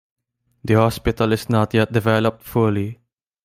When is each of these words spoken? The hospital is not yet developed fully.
The 0.65 0.73
hospital 0.73 1.31
is 1.31 1.47
not 1.47 1.75
yet 1.75 1.91
developed 1.91 2.41
fully. 2.41 2.97